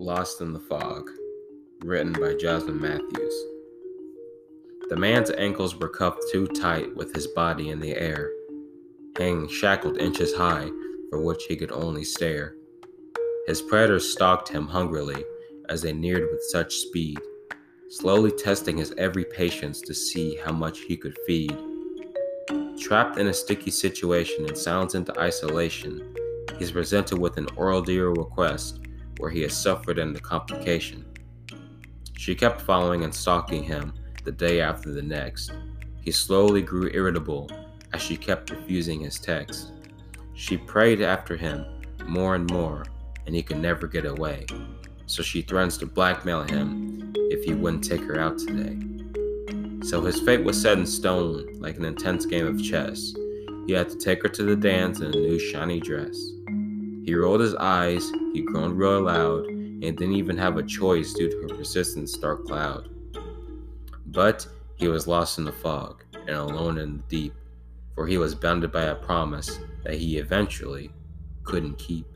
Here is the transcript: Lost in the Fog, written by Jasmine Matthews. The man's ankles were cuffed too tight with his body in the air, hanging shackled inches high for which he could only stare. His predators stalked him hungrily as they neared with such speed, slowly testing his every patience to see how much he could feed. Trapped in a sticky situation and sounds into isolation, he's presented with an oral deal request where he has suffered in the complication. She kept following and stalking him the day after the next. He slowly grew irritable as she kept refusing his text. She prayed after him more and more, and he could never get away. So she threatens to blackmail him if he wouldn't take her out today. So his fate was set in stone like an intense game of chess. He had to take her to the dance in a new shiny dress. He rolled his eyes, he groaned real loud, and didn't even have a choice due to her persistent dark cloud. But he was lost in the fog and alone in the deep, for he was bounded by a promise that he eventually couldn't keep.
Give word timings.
Lost 0.00 0.40
in 0.40 0.54
the 0.54 0.58
Fog, 0.58 1.10
written 1.84 2.14
by 2.14 2.32
Jasmine 2.32 2.80
Matthews. 2.80 3.34
The 4.88 4.96
man's 4.96 5.30
ankles 5.32 5.76
were 5.76 5.90
cuffed 5.90 6.24
too 6.32 6.46
tight 6.46 6.96
with 6.96 7.14
his 7.14 7.26
body 7.26 7.68
in 7.68 7.80
the 7.80 7.94
air, 7.94 8.30
hanging 9.18 9.46
shackled 9.46 9.98
inches 9.98 10.34
high 10.34 10.70
for 11.10 11.20
which 11.20 11.44
he 11.44 11.54
could 11.54 11.70
only 11.70 12.02
stare. 12.02 12.54
His 13.46 13.60
predators 13.60 14.10
stalked 14.10 14.48
him 14.48 14.66
hungrily 14.66 15.22
as 15.68 15.82
they 15.82 15.92
neared 15.92 16.30
with 16.32 16.44
such 16.44 16.76
speed, 16.76 17.18
slowly 17.90 18.30
testing 18.30 18.78
his 18.78 18.94
every 18.96 19.26
patience 19.26 19.82
to 19.82 19.92
see 19.92 20.34
how 20.36 20.52
much 20.52 20.80
he 20.80 20.96
could 20.96 21.18
feed. 21.26 21.54
Trapped 22.80 23.18
in 23.18 23.26
a 23.26 23.34
sticky 23.34 23.70
situation 23.70 24.46
and 24.46 24.56
sounds 24.56 24.94
into 24.94 25.20
isolation, 25.20 26.16
he's 26.58 26.72
presented 26.72 27.18
with 27.18 27.36
an 27.36 27.48
oral 27.54 27.82
deal 27.82 28.14
request 28.14 28.80
where 29.20 29.30
he 29.30 29.42
has 29.42 29.56
suffered 29.56 29.98
in 29.98 30.12
the 30.12 30.20
complication. 30.20 31.04
She 32.16 32.34
kept 32.34 32.60
following 32.60 33.04
and 33.04 33.14
stalking 33.14 33.62
him 33.62 33.92
the 34.24 34.32
day 34.32 34.60
after 34.60 34.92
the 34.92 35.02
next. 35.02 35.52
He 36.02 36.10
slowly 36.10 36.62
grew 36.62 36.90
irritable 36.92 37.50
as 37.92 38.02
she 38.02 38.16
kept 38.16 38.50
refusing 38.50 39.00
his 39.00 39.18
text. 39.18 39.72
She 40.34 40.56
prayed 40.56 41.02
after 41.02 41.36
him 41.36 41.64
more 42.06 42.34
and 42.34 42.50
more, 42.50 42.84
and 43.26 43.34
he 43.34 43.42
could 43.42 43.58
never 43.58 43.86
get 43.86 44.06
away. 44.06 44.46
So 45.06 45.22
she 45.22 45.42
threatens 45.42 45.76
to 45.78 45.86
blackmail 45.86 46.42
him 46.44 47.12
if 47.16 47.44
he 47.44 47.54
wouldn't 47.54 47.84
take 47.84 48.02
her 48.02 48.18
out 48.18 48.38
today. 48.38 48.78
So 49.82 50.02
his 50.02 50.20
fate 50.20 50.44
was 50.44 50.60
set 50.60 50.78
in 50.78 50.86
stone 50.86 51.54
like 51.58 51.76
an 51.76 51.84
intense 51.84 52.26
game 52.26 52.46
of 52.46 52.62
chess. 52.62 53.14
He 53.66 53.72
had 53.72 53.88
to 53.88 53.96
take 53.96 54.22
her 54.22 54.28
to 54.28 54.42
the 54.42 54.56
dance 54.56 55.00
in 55.00 55.06
a 55.06 55.10
new 55.10 55.38
shiny 55.38 55.80
dress. 55.80 56.16
He 57.04 57.14
rolled 57.14 57.40
his 57.40 57.54
eyes, 57.54 58.10
he 58.32 58.42
groaned 58.42 58.78
real 58.78 59.02
loud, 59.02 59.46
and 59.46 59.80
didn't 59.80 60.14
even 60.14 60.36
have 60.36 60.56
a 60.56 60.62
choice 60.62 61.12
due 61.12 61.30
to 61.30 61.42
her 61.42 61.58
persistent 61.58 62.10
dark 62.20 62.46
cloud. 62.46 62.88
But 64.06 64.46
he 64.76 64.88
was 64.88 65.06
lost 65.06 65.38
in 65.38 65.44
the 65.44 65.52
fog 65.52 66.04
and 66.14 66.36
alone 66.36 66.78
in 66.78 66.98
the 66.98 67.02
deep, 67.08 67.34
for 67.94 68.06
he 68.06 68.18
was 68.18 68.34
bounded 68.34 68.72
by 68.72 68.84
a 68.84 68.94
promise 68.94 69.58
that 69.84 69.94
he 69.94 70.18
eventually 70.18 70.90
couldn't 71.44 71.78
keep. 71.78 72.06